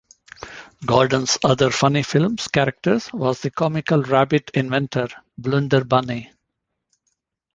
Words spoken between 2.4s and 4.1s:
character was the comical